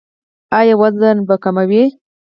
[0.59, 1.83] ایا وزن به کموئ؟